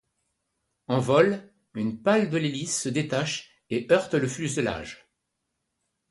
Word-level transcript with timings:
En 0.87 0.97
vol, 0.99 1.45
une 1.75 2.01
pale 2.01 2.31
de 2.31 2.37
l’hélice 2.39 2.81
se 2.81 2.89
détache 2.89 3.51
et 3.69 3.85
heurte 3.91 4.15
le 4.15 4.27
fuselage. 4.27 5.07